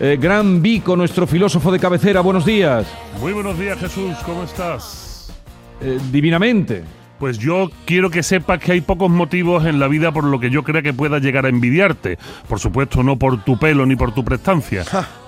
Eh, 0.00 0.18
gran 0.20 0.60
Vico, 0.60 0.96
nuestro 0.96 1.24
filósofo 1.24 1.70
de 1.70 1.78
cabecera, 1.78 2.20
buenos 2.20 2.44
días. 2.44 2.84
Muy 3.20 3.32
buenos 3.32 3.56
días 3.56 3.78
Jesús, 3.78 4.16
¿cómo 4.26 4.42
estás? 4.42 5.32
Eh, 5.80 6.00
divinamente. 6.10 6.82
Pues 7.20 7.38
yo 7.38 7.70
quiero 7.84 8.10
que 8.10 8.24
sepas 8.24 8.58
que 8.58 8.72
hay 8.72 8.80
pocos 8.80 9.08
motivos 9.08 9.64
en 9.66 9.78
la 9.78 9.86
vida 9.86 10.10
por 10.10 10.24
lo 10.24 10.40
que 10.40 10.50
yo 10.50 10.64
crea 10.64 10.82
que 10.82 10.92
pueda 10.92 11.20
llegar 11.20 11.46
a 11.46 11.48
envidiarte. 11.48 12.18
Por 12.48 12.58
supuesto, 12.58 13.04
no 13.04 13.16
por 13.20 13.44
tu 13.44 13.56
pelo 13.56 13.86
ni 13.86 13.94
por 13.94 14.12
tu 14.12 14.24
prestancia. 14.24 14.82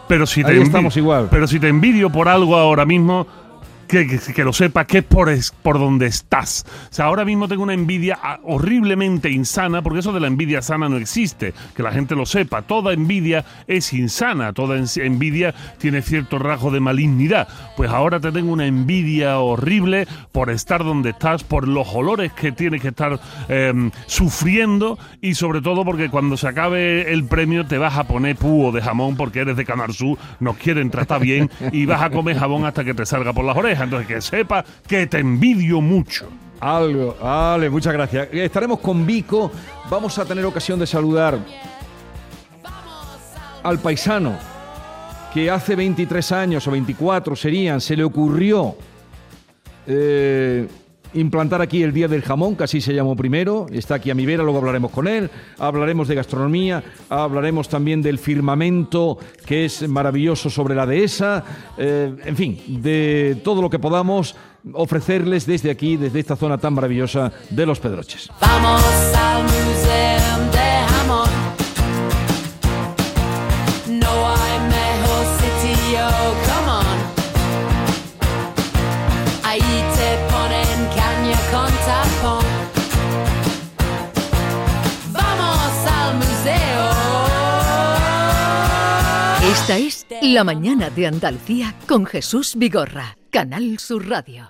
pero 0.08 0.26
si 0.26 0.42
te 0.42 0.50
ahí 0.50 0.60
estamos 0.60 0.96
igual. 0.96 1.28
Pero 1.30 1.46
si 1.46 1.60
te 1.60 1.68
envidio 1.68 2.10
por 2.10 2.28
algo 2.28 2.56
ahora 2.56 2.84
mismo, 2.84 3.28
que, 3.86 4.44
lo 4.44 4.52
sepas 4.52 4.86
que 4.86 4.98
es 4.98 5.04
por, 5.04 5.28
es 5.28 5.50
por 5.50 5.78
donde 5.78 6.06
estás. 6.06 6.64
O 6.90 6.92
sea, 6.94 7.06
ahora 7.06 7.24
mismo 7.24 7.48
tengo 7.48 7.62
una 7.62 7.74
envidia 7.74 8.18
ah, 8.22 8.38
horriblemente 8.44 9.30
insana, 9.30 9.82
porque 9.82 10.00
eso 10.00 10.12
de 10.12 10.20
la 10.20 10.26
envidia 10.26 10.62
sana 10.62 10.88
no 10.88 10.96
existe, 10.96 11.54
que 11.74 11.82
la 11.82 11.92
gente 11.92 12.14
lo 12.14 12.26
sepa. 12.26 12.62
Toda 12.62 12.92
envidia 12.92 13.44
es 13.66 13.92
insana, 13.92 14.52
toda 14.52 14.76
en- 14.76 14.86
envidia 14.96 15.54
tiene 15.78 16.02
cierto 16.02 16.38
rasgo 16.38 16.70
de 16.70 16.80
malignidad. 16.80 17.48
Pues 17.76 17.90
ahora 17.90 18.20
te 18.20 18.32
tengo 18.32 18.52
una 18.52 18.66
envidia 18.66 19.38
horrible 19.38 20.06
por 20.32 20.50
estar 20.50 20.84
donde 20.84 21.10
estás, 21.10 21.44
por 21.44 21.68
los 21.68 21.86
olores 21.94 22.32
que 22.32 22.52
tienes 22.52 22.82
que 22.82 22.88
estar 22.88 23.20
em, 23.48 23.90
sufriendo 24.06 24.98
y 25.20 25.34
sobre 25.34 25.60
todo 25.60 25.84
porque 25.84 26.08
cuando 26.10 26.36
se 26.36 26.48
acabe 26.48 27.12
el 27.12 27.24
premio 27.24 27.66
te 27.66 27.78
vas 27.78 27.96
a 27.96 28.04
poner 28.04 28.36
púo 28.36 28.72
de 28.72 28.82
jamón 28.82 29.16
porque 29.16 29.40
eres 29.40 29.56
de 29.56 29.64
Canarsú, 29.64 30.18
nos 30.40 30.56
quieren 30.56 30.90
tratar 30.90 31.20
bien 31.20 31.50
y 31.72 31.86
vas 31.86 32.02
a 32.02 32.10
comer 32.10 32.38
jabón 32.38 32.64
hasta 32.64 32.84
que 32.84 32.94
te 32.94 33.06
salga 33.06 33.32
por 33.32 33.44
las 33.44 33.56
orejas. 33.56 33.75
Que 34.06 34.20
sepa 34.20 34.64
que 34.86 35.06
te 35.06 35.18
envidio 35.18 35.80
mucho. 35.80 36.28
Algo, 36.60 37.16
vale, 37.20 37.68
muchas 37.68 37.92
gracias. 37.92 38.28
Estaremos 38.32 38.80
con 38.80 39.06
Vico. 39.06 39.50
Vamos 39.90 40.18
a 40.18 40.24
tener 40.24 40.44
ocasión 40.44 40.78
de 40.78 40.86
saludar 40.86 41.38
al 43.62 43.78
paisano 43.78 44.38
que 45.34 45.50
hace 45.50 45.76
23 45.76 46.32
años 46.32 46.66
o 46.66 46.70
24 46.70 47.36
serían, 47.36 47.80
se 47.80 47.96
le 47.96 48.04
ocurrió 48.04 48.74
eh, 49.86 50.66
implantar 51.16 51.60
aquí 51.60 51.82
el 51.82 51.92
Día 51.92 52.08
del 52.08 52.22
Jamón, 52.22 52.56
que 52.56 52.64
así 52.64 52.80
se 52.80 52.94
llamó 52.94 53.16
primero. 53.16 53.66
Está 53.72 53.96
aquí 53.96 54.10
a 54.10 54.14
mi 54.14 54.26
vera, 54.26 54.42
luego 54.42 54.58
hablaremos 54.58 54.90
con 54.90 55.08
él. 55.08 55.30
Hablaremos 55.58 56.08
de 56.08 56.14
gastronomía, 56.14 56.82
hablaremos 57.08 57.68
también 57.68 58.02
del 58.02 58.18
firmamento, 58.18 59.18
que 59.44 59.64
es 59.64 59.88
maravilloso 59.88 60.50
sobre 60.50 60.74
la 60.74 60.86
dehesa. 60.86 61.44
eh, 61.78 62.14
en 62.24 62.36
fin, 62.36 62.60
de 62.66 63.40
todo 63.42 63.62
lo 63.62 63.70
que 63.70 63.78
podamos 63.78 64.34
ofrecerles 64.72 65.46
desde 65.46 65.70
aquí, 65.70 65.96
desde 65.96 66.20
esta 66.20 66.36
zona 66.36 66.58
tan 66.58 66.74
maravillosa 66.74 67.32
de 67.50 67.66
los 67.66 67.78
Pedroches. 67.80 68.30
Vamos 68.40 68.82
al 69.14 69.42
Museo 69.44 70.15
La 90.34 90.42
Mañana 90.42 90.90
de 90.90 91.06
Andalucía 91.06 91.72
con 91.86 92.04
Jesús 92.04 92.56
Vigorra, 92.56 93.16
Canal 93.30 93.78
Sur 93.78 94.08
Radio. 94.08 94.48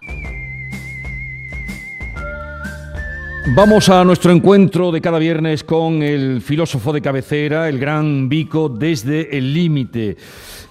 Vamos 3.54 3.90
a 3.90 4.02
nuestro 4.02 4.32
encuentro 4.32 4.90
de 4.90 5.02
cada 5.02 5.18
viernes 5.18 5.64
con 5.64 6.02
el 6.02 6.40
filósofo 6.40 6.94
de 6.94 7.02
cabecera, 7.02 7.68
el 7.68 7.78
gran 7.78 8.26
Vico, 8.26 8.70
desde 8.70 9.36
el 9.36 9.52
límite. 9.52 10.16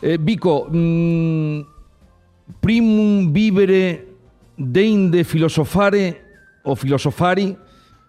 Eh, 0.02 0.18
Vico, 0.20 0.68
mm, 0.72 1.60
primum 2.60 3.32
vivere 3.32 4.08
deinde 4.58 5.24
filosofare 5.24 6.24
o 6.64 6.76
filosofari, 6.76 7.56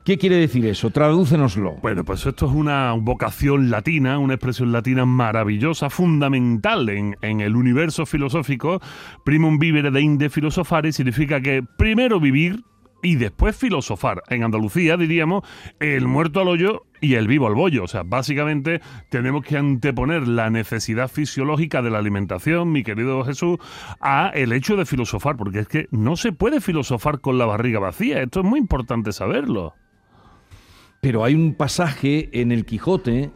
¿qué 0.06 0.18
quiere 0.18 0.36
decir 0.36 0.64
eso? 0.66 0.90
Tradúcenoslo. 0.90 1.78
Bueno, 1.82 2.04
pues 2.04 2.24
esto 2.24 2.46
es 2.46 2.52
una 2.52 2.92
vocación 2.92 3.70
latina, 3.70 4.20
una 4.20 4.34
expresión 4.34 4.70
latina 4.70 5.04
maravillosa, 5.04 5.90
fundamental 5.90 6.88
en, 6.88 7.16
el 7.40 7.56
universo 7.56 8.06
filosófico. 8.06 8.80
Primum 9.24 9.58
vivere 9.58 9.90
deinde 9.90 10.30
filosofare 10.30 10.92
significa 10.92 11.40
que 11.40 11.64
primero 11.76 12.20
vivir 12.20 12.62
y 13.02 13.16
después 13.16 13.56
filosofar. 13.56 14.22
En 14.28 14.44
Andalucía 14.44 14.96
diríamos 14.96 15.42
el 15.80 16.06
muerto 16.06 16.40
al 16.40 16.48
hoyo 16.48 16.84
y 17.00 17.14
el 17.14 17.26
vivo 17.26 17.48
al 17.48 17.54
bollo. 17.54 17.82
O 17.82 17.88
sea, 17.88 18.04
básicamente 18.04 18.80
tenemos 19.10 19.44
que 19.44 19.58
anteponer 19.58 20.28
la 20.28 20.50
necesidad 20.50 21.08
fisiológica 21.08 21.82
de 21.82 21.90
la 21.90 21.98
alimentación, 21.98 22.70
mi 22.70 22.84
querido 22.84 23.24
Jesús, 23.24 23.58
a 24.00 24.28
el 24.28 24.52
hecho 24.52 24.76
de 24.76 24.86
filosofar, 24.86 25.36
porque 25.36 25.58
es 25.58 25.68
que 25.68 25.88
no 25.90 26.14
se 26.14 26.30
puede 26.30 26.60
filosofar 26.60 27.20
con 27.20 27.38
la 27.38 27.46
barriga 27.46 27.80
vacía. 27.80 28.22
Esto 28.22 28.40
es 28.40 28.46
muy 28.46 28.60
importante 28.60 29.10
saberlo. 29.10 29.74
Pero 31.06 31.22
hay 31.22 31.36
un 31.36 31.54
pasaje 31.54 32.30
en 32.32 32.50
el 32.50 32.64
Quijote 32.64 33.30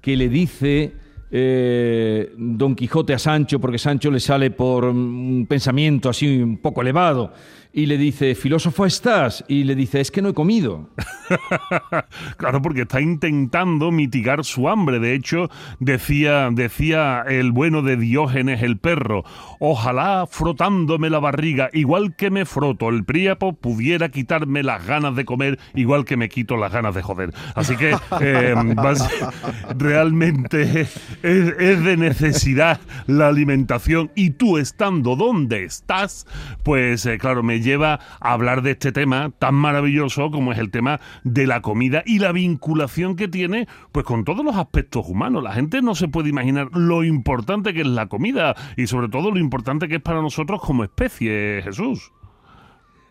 que 0.00 0.16
le 0.16 0.30
dice 0.30 0.94
eh, 1.32 2.32
Don 2.36 2.74
Quijote 2.74 3.14
a 3.14 3.18
Sancho, 3.18 3.58
porque 3.58 3.78
Sancho 3.78 4.10
le 4.10 4.20
sale 4.20 4.50
por 4.50 4.84
un 4.84 5.46
pensamiento 5.48 6.10
así 6.10 6.42
un 6.42 6.58
poco 6.58 6.82
elevado, 6.82 7.32
y 7.72 7.86
le 7.86 7.96
dice, 7.96 8.34
filósofo 8.34 8.84
estás, 8.84 9.44
y 9.48 9.64
le 9.64 9.74
dice, 9.74 10.00
es 10.00 10.10
que 10.10 10.20
no 10.20 10.28
he 10.28 10.34
comido. 10.34 10.90
Claro, 12.36 12.60
porque 12.60 12.82
está 12.82 13.00
intentando 13.00 13.90
mitigar 13.90 14.44
su 14.44 14.68
hambre. 14.68 14.98
De 14.98 15.14
hecho, 15.14 15.48
decía, 15.80 16.50
decía 16.52 17.24
el 17.26 17.52
bueno 17.52 17.82
de 17.82 17.96
Diógenes 17.96 18.62
el 18.62 18.78
perro, 18.78 19.24
ojalá 19.58 20.26
frotándome 20.28 21.08
la 21.08 21.20
barriga, 21.20 21.70
igual 21.72 22.16
que 22.16 22.30
me 22.30 22.44
froto 22.44 22.88
el 22.88 23.04
príapo, 23.04 23.54
pudiera 23.54 24.10
quitarme 24.10 24.62
las 24.62 24.86
ganas 24.86 25.16
de 25.16 25.24
comer, 25.24 25.58
igual 25.74 26.04
que 26.04 26.16
me 26.16 26.28
quito 26.28 26.56
las 26.56 26.72
ganas 26.72 26.94
de 26.94 27.02
joder. 27.02 27.32
Así 27.54 27.76
que 27.76 27.96
eh, 28.20 28.54
realmente 29.78 30.86
es, 31.22 31.54
es 31.58 31.84
de 31.84 31.96
necesidad 31.96 32.80
la 33.06 33.28
alimentación 33.28 34.10
y 34.14 34.30
tú 34.30 34.58
estando 34.58 35.16
donde 35.16 35.64
estás, 35.64 36.26
pues 36.62 37.06
eh, 37.06 37.18
claro, 37.18 37.42
me 37.42 37.60
lleva 37.60 38.00
a 38.20 38.32
hablar 38.32 38.62
de 38.62 38.72
este 38.72 38.92
tema 38.92 39.30
tan 39.38 39.54
maravilloso 39.54 40.30
como 40.30 40.52
es 40.52 40.58
el 40.58 40.70
tema 40.70 41.00
de 41.24 41.46
la 41.46 41.62
comida 41.62 42.02
y 42.06 42.18
la 42.18 42.32
vinculación 42.32 43.16
que 43.16 43.28
tiene 43.28 43.68
pues 43.92 44.04
con 44.04 44.24
todos 44.24 44.44
los 44.44 44.56
aspectos 44.56 45.06
humanos. 45.06 45.42
La 45.42 45.52
gente 45.52 45.82
no 45.82 45.94
se 45.94 46.08
puede 46.08 46.28
imaginar 46.28 46.68
lo 46.72 47.04
importante 47.04 47.72
que 47.74 47.80
es 47.80 47.86
la 47.86 48.06
comida 48.06 48.54
y 48.76 48.86
sobre 48.86 49.08
todo 49.08 49.30
lo 49.30 49.38
importante 49.38 49.88
que 49.88 49.96
es 49.96 50.02
para 50.02 50.22
nosotros 50.22 50.60
como 50.60 50.84
especie, 50.84 51.60
Jesús. 51.62 52.12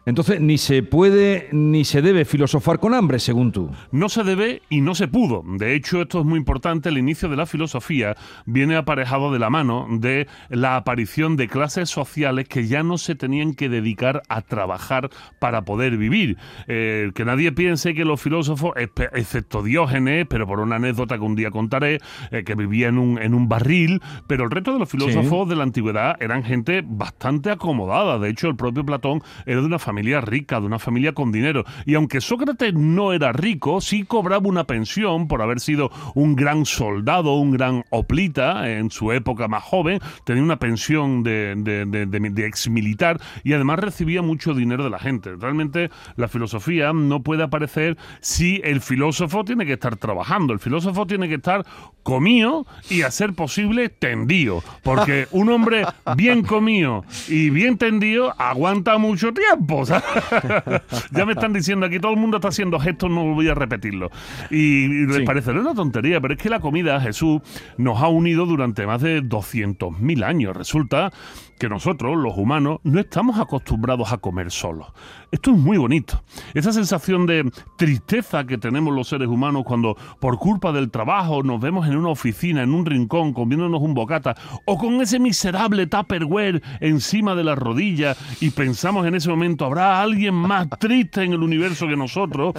Entonces, 0.06 0.42
ni 0.42 0.58
se 0.58 0.82
puede 0.82 1.48
ni 1.52 1.86
se 1.86 2.02
debe 2.02 2.26
filosofar 2.26 2.80
con 2.80 2.96
hambre, 2.96 3.20
según 3.20 3.52
tú. 3.52 3.70
No 3.92 4.10
se 4.10 4.24
debe 4.24 4.64
y 4.68 4.82
no 4.82 4.96
se 4.96 5.08
pudo. 5.08 5.44
De 5.46 5.76
hecho, 5.76 6.02
esto 6.02 6.20
es 6.22 6.26
muy 6.26 6.40
importante. 6.40 6.90
El 6.90 6.98
inicio 6.98 7.30
de 7.30 7.36
la 7.36 7.46
filosofía 7.46 8.16
viene 8.48 8.76
aparejado 8.76 9.32
de 9.32 9.38
la 9.38 9.52
mano 9.52 9.86
de 9.92 10.28
la 10.50 10.76
aparición 10.76 11.38
de 11.38 11.48
clases 11.48 11.90
sociales 11.90 12.48
que 12.48 12.66
ya 12.66 12.82
no 12.82 12.98
se 12.98 13.14
tenían 13.14 13.54
que 13.54 13.70
dedicar 13.70 14.24
a 14.28 14.42
trabajar 14.42 15.12
para 15.40 15.66
poder 15.66 15.98
vivir. 15.98 16.38
Eh, 16.68 17.12
que 17.14 17.24
nadie 17.24 17.52
piense 17.52 17.94
que 17.94 18.04
los 18.04 18.20
filósofos, 18.20 18.74
excepto 18.78 19.62
Diógenes, 19.62 20.26
pero 20.28 20.48
por 20.48 20.62
una 20.62 20.78
anécdota 20.78 21.20
que 21.20 21.24
un 21.24 21.36
día 21.36 21.52
contaré, 21.52 22.00
eh, 22.32 22.44
que 22.44 22.56
vivía 22.56 22.88
en 22.88 22.98
un, 22.98 23.22
en 23.22 23.36
un 23.36 23.48
barril, 23.48 24.02
pero 24.26 24.46
el 24.46 24.52
resto 24.52 24.74
de 24.74 24.80
los 24.80 24.90
filósofos 24.90 25.48
de 25.48 25.56
la 25.56 25.64
antigüedad 25.64 26.18
eran 26.20 26.44
gente 26.44 26.82
bastante 26.84 27.52
acomodada. 27.52 28.18
De 28.18 28.30
hecho, 28.30 28.48
el 28.48 28.56
propio 28.56 28.84
Platón 28.84 29.22
era 29.46 29.62
de 29.62 29.68
una 29.68 29.78
familia 29.78 29.91
rica, 30.22 30.60
de 30.60 30.66
una 30.66 30.80
familia 30.80 31.14
con 31.14 31.32
dinero. 31.32 31.64
Y 31.86 31.96
aunque 31.96 32.22
Sócrates 32.22 32.74
no 32.74 33.14
era 33.14 33.32
rico, 33.32 33.82
sí 33.82 34.04
cobraba 34.04 34.48
una 34.48 34.66
pensión 34.66 35.28
por 35.28 35.42
haber 35.42 35.60
sido 35.60 35.92
un 36.16 36.36
gran 36.36 36.66
soldado, 36.66 37.36
un 37.36 37.52
gran 37.52 37.84
oplita 37.90 38.70
en 38.70 38.92
su 38.92 39.12
época 39.12 39.48
más 39.48 39.64
joven. 39.64 40.00
Tenía 40.26 40.44
una 40.44 40.60
pensión 40.60 41.24
de, 41.24 41.56
de, 41.56 42.46
ex 42.46 42.70
militar 42.70 43.20
y 43.44 43.54
además 43.54 43.80
recibía 43.80 44.22
mucho 44.22 44.54
dinero 44.54 44.84
de 44.84 44.90
la 44.90 45.00
gente. 45.00 45.36
Realmente 45.36 45.90
la 46.16 46.28
filosofía 46.28 46.92
no 46.94 47.22
puede 47.22 47.44
aparecer 47.44 47.98
si 48.20 48.62
el 48.64 48.82
filósofo 48.82 49.44
tiene 49.44 49.66
que 49.66 49.74
estar 49.74 49.96
trabajando. 49.98 50.54
El 50.54 50.60
filósofo 50.60 51.06
tiene 51.06 51.28
que 51.28 51.36
estar 51.36 51.66
comido 52.04 52.66
y 52.90 53.04
a 53.04 53.12
ser 53.12 53.34
posible 53.34 53.90
tendido. 53.90 54.64
Porque 54.84 55.28
un 55.32 55.50
hombre 55.50 55.86
bien 56.16 56.44
comido 56.44 57.06
y 57.28 57.50
bien 57.50 57.78
tendido 57.78 58.34
aguanta 58.38 58.98
mucho 58.98 59.34
tiempo. 59.34 59.81
O 59.82 59.86
sea, 59.86 60.02
ya 61.12 61.26
me 61.26 61.34
están 61.34 61.54
diciendo 61.54 61.86
aquí, 61.86 62.00
todo 62.00 62.12
el 62.12 62.18
mundo 62.20 62.38
está 62.38 62.50
haciendo 62.50 62.80
gestos, 62.80 63.10
no 63.10 63.34
voy 63.34 63.48
a 63.50 63.54
repetirlo. 63.54 64.10
Y, 64.50 64.86
y 64.86 65.06
les 65.08 65.18
Sí. 65.18 65.24
parecerá 65.24 65.60
una 65.60 65.74
tontería, 65.74 66.20
pero 66.22 66.34
es 66.34 66.40
que 66.40 66.50
la 66.50 66.60
comida, 66.60 67.00
Jesús, 67.02 67.42
nos 67.78 68.02
ha 68.02 68.08
unido 68.08 68.46
durante 68.46 68.86
más 68.88 69.02
de 69.02 69.22
200.000 69.22 70.24
años. 70.24 70.56
Resulta 70.56 71.12
que 71.60 71.70
nosotros, 71.70 72.18
los 72.18 72.36
humanos, 72.38 72.80
no 72.84 73.00
estamos 73.00 73.38
acostumbrados 73.40 74.12
a 74.12 74.18
comer 74.18 74.50
solos. 74.50 74.88
Esto 75.32 75.52
es 75.52 75.58
muy 75.58 75.78
bonito. 75.78 76.24
Esa 76.56 76.74
sensación 76.74 77.28
de 77.28 77.52
tristeza 77.78 78.46
que 78.46 78.58
tenemos 78.58 78.96
los 78.96 79.08
seres 79.10 79.28
humanos 79.28 79.64
cuando 79.64 79.96
por 80.20 80.40
culpa 80.40 80.72
del 80.72 80.90
trabajo 80.90 81.44
nos 81.44 81.62
vemos 81.62 81.88
en 81.88 81.98
una 81.98 82.10
oficina, 82.10 82.64
en 82.64 82.74
un 82.74 82.84
rincón, 82.88 83.32
comiéndonos 83.34 83.80
un 83.80 83.94
bocata, 83.94 84.36
o 84.66 84.78
con 84.80 85.02
ese 85.02 85.20
miserable 85.20 85.86
Tupperware 85.86 86.64
encima 86.80 87.36
de 87.36 87.44
la 87.44 87.54
rodilla 87.54 88.16
y 88.40 88.50
pensamos 88.50 89.06
en 89.06 89.14
ese 89.14 89.30
momento, 89.30 89.64
¿habrá 89.72 90.02
alguien 90.02 90.34
más 90.34 90.68
triste 90.80 91.24
en 91.24 91.32
el 91.32 91.42
universo 91.42 91.88
que 91.88 91.96
nosotros? 91.96 92.54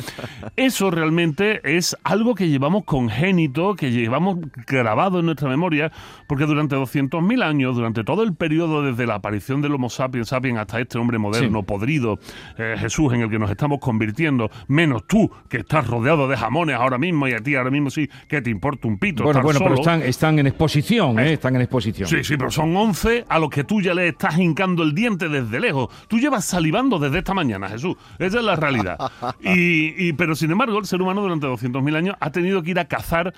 Eso 0.57 0.91
realmente 0.91 1.61
es 1.77 1.95
algo 2.05 2.35
que 2.35 2.49
llevamos 2.49 2.85
congénito, 2.85 3.75
que 3.75 3.91
llevamos 3.91 4.39
grabado 4.67 5.21
en 5.21 5.27
nuestra 5.27 5.49
memoria, 5.49 5.93
porque 6.27 6.47
durante 6.47 6.75
200.000 6.75 7.43
años, 7.43 7.77
durante 7.77 8.03
todo 8.03 8.23
el 8.23 8.35
periodo 8.35 8.83
desde 8.83 9.07
la 9.07 9.17
aparición 9.17 9.61
del 9.61 9.75
Homo 9.75 9.91
sapiens 9.91 10.29
sapiens 10.29 10.59
hasta 10.59 10.81
este 10.81 10.97
hombre 10.97 11.19
moderno, 11.19 11.63
podrido, 11.65 12.19
eh, 12.57 12.77
Jesús, 12.79 13.13
en 13.13 13.21
el 13.21 13.31
que 13.31 13.39
nos 13.39 13.51
estamos 13.51 13.79
convirtiendo, 13.79 14.51
menos 14.69 15.07
tú, 15.07 15.31
que 15.51 15.59
estás 15.59 15.87
rodeado 15.87 16.29
de 16.29 16.37
jamones 16.39 16.77
ahora 16.77 16.97
mismo 16.97 17.29
y 17.29 17.33
a 17.35 17.41
ti 17.41 17.57
ahora 17.57 17.71
mismo 17.71 17.91
sí, 17.91 18.09
que 18.27 18.41
te 18.41 18.49
importa 18.49 18.89
un 18.89 18.99
pito. 18.99 19.25
Bueno, 19.25 19.43
bueno, 19.43 19.61
pero 19.63 19.75
están, 19.75 20.01
están 20.03 20.39
en 20.39 20.47
exposición, 20.47 21.19
¿eh? 21.19 21.35
Están 21.35 21.57
en 21.57 21.63
exposición. 21.63 22.09
Sí, 22.09 22.25
sí, 22.25 22.37
pero 22.39 22.51
son 22.51 22.75
11 22.75 23.27
a 23.29 23.39
los 23.39 23.51
que 23.51 23.65
tú 23.65 23.83
ya 23.83 23.93
le 23.93 24.09
estás 24.09 24.39
hincando 24.39 24.83
el 24.83 24.95
diente 24.95 25.29
desde 25.29 25.61
lejos. 25.61 25.91
Tú 26.09 26.19
llevas 26.19 26.47
salivando 26.47 27.02
desde 27.03 27.19
esta 27.19 27.35
mañana, 27.35 27.69
Jesús. 27.69 27.97
Esa 28.19 28.39
es 28.39 28.45
la 28.45 28.57
realidad. 28.57 28.97
Y, 29.41 30.09
y- 30.09 30.13
pero 30.15 30.35
sin 30.35 30.51
embargo, 30.51 30.79
el 30.79 30.87
ser 30.87 31.03
humano 31.03 31.21
durante 31.21 31.47
200.000 31.47 31.97
años 31.97 32.17
ha 32.21 32.31
tenido 32.31 32.63
que 32.63 32.71
ir 32.71 32.79
a 32.79 32.87
cazar 32.87 33.35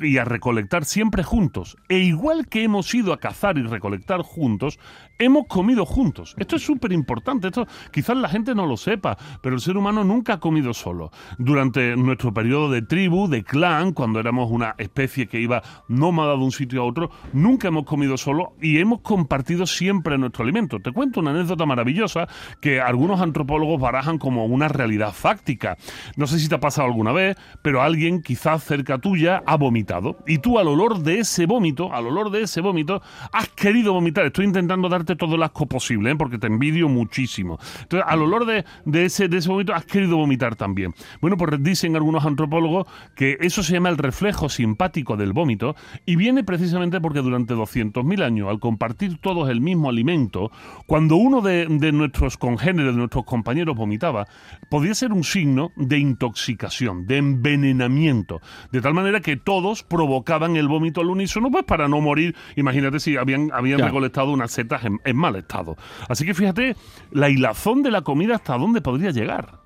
y 0.00 0.18
a 0.18 0.24
recolectar 0.24 0.84
siempre 0.84 1.22
juntos. 1.22 1.76
E 1.88 1.98
igual 1.98 2.46
que 2.46 2.64
hemos 2.64 2.92
ido 2.94 3.12
a 3.12 3.18
cazar 3.18 3.58
y 3.58 3.62
recolectar 3.62 4.22
juntos, 4.22 4.78
hemos 5.18 5.46
comido 5.46 5.86
juntos. 5.86 6.34
Esto 6.38 6.56
es 6.56 6.62
súper 6.62 6.92
importante. 6.92 7.48
Esto 7.48 7.66
quizás 7.92 8.16
la 8.16 8.28
gente 8.28 8.54
no 8.54 8.66
lo 8.66 8.76
sepa, 8.76 9.16
pero 9.42 9.54
el 9.54 9.60
ser 9.60 9.76
humano 9.76 10.02
nunca 10.02 10.34
ha 10.34 10.40
comido 10.40 10.74
solo. 10.74 11.10
Durante 11.38 11.96
nuestro 11.96 12.34
periodo 12.34 12.70
de 12.70 12.82
tribu, 12.82 13.28
de 13.28 13.44
clan, 13.44 13.92
cuando 13.92 14.18
éramos 14.18 14.50
una 14.50 14.74
especie 14.78 15.26
que 15.26 15.40
iba 15.40 15.62
nómada 15.88 16.32
de 16.32 16.44
un 16.44 16.52
sitio 16.52 16.82
a 16.82 16.86
otro, 16.86 17.10
nunca 17.32 17.68
hemos 17.68 17.84
comido 17.84 18.16
solo 18.16 18.54
y 18.60 18.78
hemos 18.78 19.00
compartido 19.02 19.66
siempre 19.66 20.18
nuestro 20.18 20.42
alimento. 20.42 20.80
Te 20.80 20.92
cuento 20.92 21.20
una 21.20 21.30
anécdota 21.30 21.66
maravillosa 21.66 22.26
que 22.60 22.80
algunos 22.80 23.20
antropólogos 23.20 23.80
barajan 23.80 24.18
como 24.18 24.46
una 24.46 24.68
realidad 24.68 25.12
fáctica. 25.12 25.76
No 26.16 26.26
sé 26.26 26.38
si 26.38 26.48
te 26.48 26.56
ha 26.56 26.60
pasado 26.60 26.88
alguna 26.88 27.12
vez, 27.12 27.36
pero 27.62 27.82
alguien 27.82 28.22
quizás 28.22 28.64
cerca 28.64 28.98
tuya 28.98 29.42
ha 29.46 29.56
vomitado 29.56 29.83
y 30.26 30.38
tú 30.38 30.58
al 30.58 30.68
olor 30.68 31.00
de 31.00 31.20
ese 31.20 31.46
vómito, 31.46 31.92
al 31.92 32.06
olor 32.06 32.30
de 32.30 32.42
ese 32.42 32.60
vómito, 32.60 33.02
has 33.32 33.48
querido 33.50 33.92
vomitar. 33.92 34.26
Estoy 34.26 34.46
intentando 34.46 34.88
darte 34.88 35.16
todo 35.16 35.34
el 35.34 35.42
asco 35.42 35.66
posible, 35.66 36.10
¿eh? 36.10 36.16
porque 36.16 36.38
te 36.38 36.46
envidio 36.46 36.88
muchísimo. 36.88 37.58
Entonces, 37.82 38.06
al 38.08 38.22
olor 38.22 38.46
de, 38.46 38.64
de 38.84 39.04
ese, 39.04 39.28
de 39.28 39.38
ese 39.38 39.48
vómito 39.48 39.74
has 39.74 39.84
querido 39.84 40.16
vomitar 40.16 40.56
también. 40.56 40.94
Bueno, 41.20 41.36
pues 41.36 41.62
dicen 41.62 41.96
algunos 41.96 42.24
antropólogos 42.24 42.86
que 43.14 43.36
eso 43.40 43.62
se 43.62 43.74
llama 43.74 43.88
el 43.88 43.98
reflejo 43.98 44.48
simpático 44.48 45.16
del 45.16 45.32
vómito 45.32 45.74
y 46.06 46.16
viene 46.16 46.44
precisamente 46.44 47.00
porque 47.00 47.20
durante 47.20 47.54
200.000 47.54 48.22
años, 48.22 48.48
al 48.48 48.60
compartir 48.60 49.18
todos 49.18 49.48
el 49.50 49.60
mismo 49.60 49.88
alimento, 49.88 50.50
cuando 50.86 51.16
uno 51.16 51.40
de, 51.40 51.66
de 51.68 51.92
nuestros 51.92 52.36
congéneres, 52.36 52.92
de 52.92 52.98
nuestros 52.98 53.24
compañeros 53.24 53.76
vomitaba, 53.76 54.26
podía 54.70 54.94
ser 54.94 55.12
un 55.12 55.24
signo 55.24 55.72
de 55.76 55.98
intoxicación, 55.98 57.06
de 57.06 57.18
envenenamiento, 57.18 58.40
de 58.72 58.80
tal 58.80 58.94
manera 58.94 59.20
que 59.20 59.36
todos 59.36 59.73
provocaban 59.82 60.56
el 60.56 60.68
vómito 60.68 61.00
al 61.00 61.10
unísono, 61.10 61.50
pues 61.50 61.64
para 61.64 61.88
no 61.88 62.00
morir. 62.00 62.36
Imagínate 62.56 63.00
si 63.00 63.16
habían, 63.16 63.50
habían 63.52 63.80
recolectado 63.80 64.32
unas 64.32 64.52
setas 64.52 64.84
en, 64.84 65.00
en 65.04 65.16
mal 65.16 65.36
estado. 65.36 65.76
Así 66.08 66.24
que 66.24 66.34
fíjate 66.34 66.76
la 67.10 67.28
hilazón 67.28 67.82
de 67.82 67.90
la 67.90 68.02
comida 68.02 68.36
hasta 68.36 68.56
dónde 68.56 68.80
podría 68.80 69.10
llegar. 69.10 69.63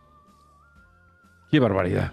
Qué 1.51 1.59
barbaridad. 1.61 2.13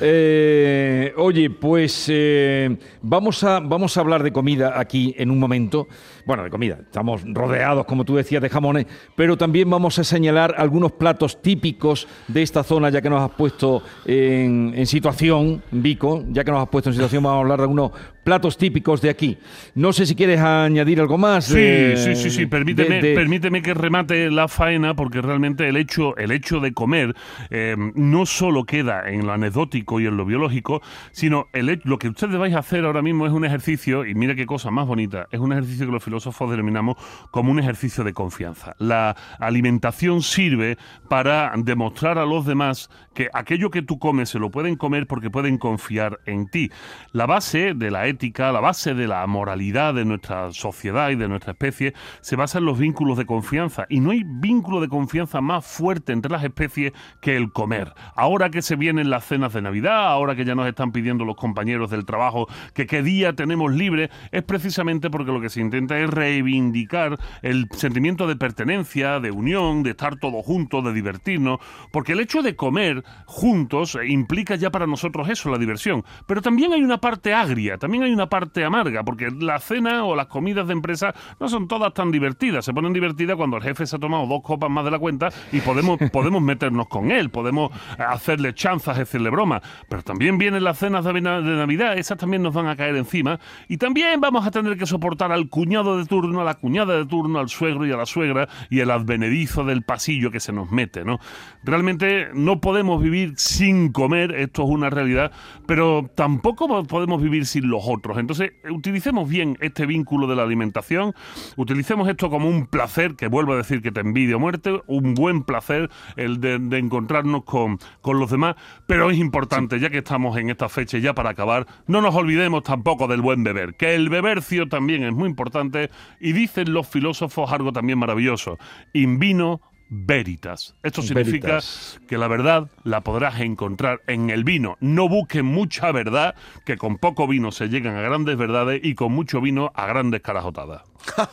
Eh, 0.00 1.12
oye, 1.16 1.50
pues 1.50 2.06
eh, 2.08 2.76
vamos, 3.02 3.42
a, 3.44 3.60
vamos 3.60 3.96
a 3.96 4.00
hablar 4.00 4.22
de 4.22 4.32
comida 4.32 4.78
aquí 4.78 5.14
en 5.18 5.30
un 5.30 5.38
momento. 5.38 5.88
Bueno, 6.24 6.42
de 6.44 6.50
comida. 6.50 6.78
Estamos 6.82 7.22
rodeados, 7.24 7.84
como 7.86 8.04
tú 8.04 8.16
decías, 8.16 8.42
de 8.42 8.48
jamones, 8.48 8.86
pero 9.14 9.36
también 9.36 9.70
vamos 9.70 9.98
a 9.98 10.04
señalar 10.04 10.54
algunos 10.58 10.92
platos 10.92 11.40
típicos 11.40 12.08
de 12.28 12.42
esta 12.42 12.64
zona, 12.64 12.90
ya 12.90 13.00
que 13.00 13.10
nos 13.10 13.22
has 13.22 13.30
puesto 13.36 13.82
en, 14.04 14.72
en 14.76 14.86
situación, 14.86 15.62
Vico, 15.70 16.24
ya 16.30 16.42
que 16.44 16.50
nos 16.50 16.62
has 16.62 16.68
puesto 16.68 16.90
en 16.90 16.94
situación, 16.94 17.22
vamos 17.22 17.38
a 17.38 17.40
hablar 17.42 17.58
de 17.58 17.62
algunos 17.64 17.92
platos 18.24 18.58
típicos 18.58 19.00
de 19.02 19.10
aquí. 19.10 19.38
No 19.76 19.92
sé 19.92 20.04
si 20.04 20.16
quieres 20.16 20.40
añadir 20.40 21.00
algo 21.00 21.16
más. 21.16 21.44
Sí, 21.44 21.54
de- 21.54 21.96
sí, 21.96 22.16
sí, 22.16 22.30
sí. 22.30 22.46
Permíteme, 22.46 23.00
de- 23.00 23.10
de- 23.10 23.14
permíteme 23.14 23.62
que 23.62 23.72
remate 23.72 24.28
la 24.32 24.48
faena 24.48 24.94
porque 24.96 25.20
realmente 25.22 25.68
el 25.68 25.76
hecho, 25.76 26.16
el 26.16 26.32
hecho 26.32 26.58
de 26.58 26.72
comer 26.72 27.14
eh, 27.50 27.76
no 27.94 28.26
solo 28.26 28.64
queda 28.76 29.08
en 29.08 29.26
lo 29.26 29.32
anecdótico 29.32 30.00
y 30.00 30.06
en 30.06 30.18
lo 30.18 30.26
biológico, 30.26 30.82
sino 31.10 31.46
lo 31.84 31.98
que 31.98 32.08
ustedes 32.08 32.36
vais 32.36 32.54
a 32.54 32.58
hacer 32.58 32.84
ahora 32.84 33.00
mismo 33.00 33.26
es 33.26 33.32
un 33.32 33.46
ejercicio, 33.46 34.04
y 34.04 34.14
mira 34.14 34.34
qué 34.34 34.44
cosa 34.44 34.70
más 34.70 34.86
bonita, 34.86 35.28
es 35.30 35.40
un 35.40 35.52
ejercicio 35.52 35.86
que 35.86 35.92
los 35.92 36.04
filósofos 36.04 36.50
denominamos 36.50 36.96
como 37.30 37.52
un 37.52 37.58
ejercicio 37.58 38.04
de 38.04 38.12
confianza. 38.12 38.76
La 38.78 39.16
alimentación 39.38 40.20
sirve 40.20 40.76
para 41.08 41.54
demostrar 41.56 42.18
a 42.18 42.26
los 42.26 42.44
demás 42.44 42.90
que 43.14 43.30
aquello 43.32 43.70
que 43.70 43.80
tú 43.80 43.98
comes 43.98 44.28
se 44.28 44.38
lo 44.38 44.50
pueden 44.50 44.76
comer 44.76 45.06
porque 45.06 45.30
pueden 45.30 45.56
confiar 45.56 46.20
en 46.26 46.48
ti. 46.48 46.70
La 47.12 47.24
base 47.24 47.72
de 47.72 47.90
la 47.90 48.08
ética, 48.08 48.52
la 48.52 48.60
base 48.60 48.92
de 48.92 49.06
la 49.06 49.26
moralidad 49.26 49.94
de 49.94 50.04
nuestra 50.04 50.52
sociedad 50.52 51.08
y 51.08 51.16
de 51.16 51.28
nuestra 51.28 51.52
especie 51.52 51.94
se 52.20 52.36
basa 52.36 52.58
en 52.58 52.66
los 52.66 52.78
vínculos 52.78 53.16
de 53.16 53.24
confianza. 53.24 53.86
Y 53.88 54.00
no 54.00 54.10
hay 54.10 54.22
vínculo 54.22 54.82
de 54.82 54.88
confianza 54.88 55.40
más 55.40 55.64
fuerte 55.64 56.12
entre 56.12 56.30
las 56.30 56.44
especies 56.44 56.92
que 57.22 57.36
el 57.36 57.52
comer. 57.52 57.94
Ahora 58.14 58.50
que 58.50 58.60
se 58.66 58.74
vienen 58.74 59.10
las 59.10 59.24
cenas 59.24 59.52
de 59.52 59.62
Navidad, 59.62 60.08
ahora 60.08 60.34
que 60.34 60.44
ya 60.44 60.56
nos 60.56 60.66
están 60.66 60.90
pidiendo 60.90 61.24
los 61.24 61.36
compañeros 61.36 61.88
del 61.88 62.04
trabajo 62.04 62.48
que 62.74 62.86
qué 62.86 63.00
día 63.00 63.32
tenemos 63.32 63.72
libre, 63.72 64.10
es 64.32 64.42
precisamente 64.42 65.08
porque 65.08 65.30
lo 65.30 65.40
que 65.40 65.50
se 65.50 65.60
intenta 65.60 65.96
es 66.00 66.10
reivindicar 66.10 67.16
el 67.42 67.68
sentimiento 67.70 68.26
de 68.26 68.34
pertenencia, 68.34 69.20
de 69.20 69.30
unión, 69.30 69.84
de 69.84 69.90
estar 69.90 70.16
todos 70.16 70.44
juntos, 70.44 70.84
de 70.84 70.92
divertirnos, 70.92 71.60
porque 71.92 72.12
el 72.12 72.20
hecho 72.20 72.42
de 72.42 72.56
comer 72.56 73.04
juntos 73.24 73.94
eh, 73.94 74.08
implica 74.08 74.56
ya 74.56 74.70
para 74.70 74.88
nosotros 74.88 75.28
eso, 75.28 75.48
la 75.48 75.58
diversión. 75.58 76.04
Pero 76.26 76.42
también 76.42 76.72
hay 76.72 76.82
una 76.82 76.98
parte 76.98 77.32
agria, 77.32 77.78
también 77.78 78.02
hay 78.02 78.12
una 78.12 78.28
parte 78.28 78.64
amarga, 78.64 79.04
porque 79.04 79.30
la 79.30 79.60
cena 79.60 80.04
o 80.04 80.16
las 80.16 80.26
comidas 80.26 80.66
de 80.66 80.72
empresa 80.72 81.14
no 81.38 81.48
son 81.48 81.68
todas 81.68 81.94
tan 81.94 82.10
divertidas. 82.10 82.64
Se 82.64 82.74
ponen 82.74 82.92
divertidas 82.92 83.36
cuando 83.36 83.58
el 83.58 83.62
jefe 83.62 83.86
se 83.86 83.94
ha 83.94 84.00
tomado 84.00 84.26
dos 84.26 84.42
copas 84.42 84.70
más 84.70 84.84
de 84.84 84.90
la 84.90 84.98
cuenta 84.98 85.28
y 85.52 85.60
podemos, 85.60 86.00
podemos 86.12 86.42
meternos 86.42 86.88
con 86.88 87.12
él, 87.12 87.30
podemos 87.30 87.70
hacerle 87.96 88.55
chanzas, 88.56 88.98
decirle 88.98 89.30
bromas. 89.30 89.62
Pero 89.88 90.02
también 90.02 90.36
vienen 90.38 90.64
las 90.64 90.78
cenas 90.78 91.04
de 91.04 91.12
Nav- 91.12 91.44
de 91.44 91.56
Navidad, 91.56 91.96
esas 91.96 92.18
también 92.18 92.42
nos 92.42 92.52
van 92.52 92.66
a 92.66 92.74
caer 92.74 92.96
encima. 92.96 93.38
Y 93.68 93.76
también 93.76 94.20
vamos 94.20 94.44
a 94.44 94.50
tener 94.50 94.76
que 94.76 94.86
soportar 94.86 95.30
al 95.30 95.48
cuñado 95.48 95.96
de 95.98 96.06
turno, 96.06 96.40
a 96.40 96.44
la 96.44 96.54
cuñada 96.54 96.96
de 96.96 97.06
turno, 97.06 97.38
al 97.38 97.48
suegro 97.48 97.86
y 97.86 97.92
a 97.92 97.96
la 97.96 98.06
suegra 98.06 98.48
y 98.70 98.80
el 98.80 98.90
advenedizo 98.90 99.62
del 99.64 99.82
pasillo 99.82 100.30
que 100.32 100.40
se 100.40 100.52
nos 100.52 100.72
mete, 100.72 101.04
¿no? 101.04 101.20
Realmente 101.62 102.28
no 102.34 102.60
podemos 102.60 103.02
vivir 103.02 103.34
sin 103.36 103.92
comer, 103.92 104.32
esto 104.32 104.62
es 104.64 104.68
una 104.70 104.88
realidad, 104.88 105.32
pero 105.66 106.10
tampoco 106.14 106.68
po- 106.68 106.84
podemos 106.84 107.20
vivir 107.22 107.44
sin 107.44 107.68
los 107.68 107.82
otros. 107.86 108.18
Entonces, 108.18 108.52
utilicemos 108.70 109.28
bien 109.28 109.58
este 109.60 109.84
vínculo 109.84 110.26
de 110.26 110.36
la 110.36 110.44
alimentación, 110.44 111.12
utilicemos 111.56 112.08
esto 112.08 112.30
como 112.30 112.48
un 112.48 112.66
placer, 112.66 113.16
que 113.16 113.26
vuelvo 113.26 113.52
a 113.52 113.56
decir 113.56 113.82
que 113.82 113.90
te 113.92 114.00
envidio 114.00 114.38
muerte, 114.38 114.80
un 114.86 115.14
buen 115.14 115.42
placer 115.42 115.90
el 116.16 116.40
de, 116.40 116.58
de 116.58 116.78
encontrarnos 116.78 117.42
con, 117.44 117.78
con 118.00 118.20
los 118.20 118.30
demás, 118.30 118.45
pero 118.86 119.10
es 119.10 119.18
importante, 119.18 119.80
ya 119.80 119.90
que 119.90 119.98
estamos 119.98 120.36
en 120.36 120.50
esta 120.50 120.68
fecha, 120.68 120.98
y 120.98 121.00
ya 121.00 121.14
para 121.14 121.30
acabar, 121.30 121.66
no 121.86 122.00
nos 122.00 122.14
olvidemos 122.14 122.62
tampoco 122.62 123.08
del 123.08 123.22
buen 123.22 123.42
beber, 123.42 123.74
que 123.74 123.94
el 123.94 124.08
bebercio 124.08 124.68
también 124.68 125.02
es 125.02 125.12
muy 125.12 125.28
importante 125.28 125.90
y 126.20 126.32
dicen 126.32 126.72
los 126.72 126.86
filósofos 126.86 127.50
algo 127.50 127.72
también 127.72 127.98
maravilloso, 127.98 128.58
in 128.92 129.18
vino 129.18 129.60
veritas. 129.88 130.74
Esto 130.82 131.02
significa 131.02 131.46
Veritas. 131.46 132.00
que 132.08 132.18
la 132.18 132.28
verdad 132.28 132.68
la 132.82 133.02
podrás 133.02 133.40
encontrar 133.40 134.00
en 134.06 134.30
el 134.30 134.44
vino. 134.44 134.76
No 134.80 135.08
busquen 135.08 135.46
mucha 135.46 135.92
verdad, 135.92 136.34
que 136.64 136.76
con 136.76 136.98
poco 136.98 137.26
vino 137.26 137.52
se 137.52 137.68
llegan 137.68 137.96
a 137.96 138.00
grandes 138.00 138.36
verdades 138.36 138.80
y 138.82 138.94
con 138.94 139.12
mucho 139.12 139.40
vino 139.40 139.70
a 139.74 139.86
grandes 139.86 140.22
carajotadas. 140.22 140.82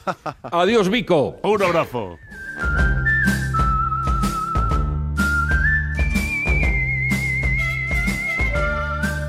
Adiós, 0.44 0.90
Vico. 0.90 1.38
Un 1.44 1.64
abrazo. 1.64 2.18